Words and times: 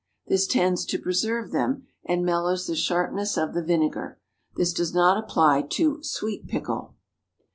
This 0.25 0.47
tends 0.47 0.83
to 0.85 0.97
preserve 0.97 1.51
them, 1.51 1.85
and 2.03 2.25
mellows 2.25 2.65
the 2.65 2.75
sharpness 2.75 3.37
of 3.37 3.53
the 3.53 3.61
vinegar. 3.63 4.19
This 4.55 4.73
does 4.73 4.95
not 4.95 5.23
apply 5.23 5.61
to 5.61 5.99
sweet 6.01 6.47
pickle. 6.47 6.95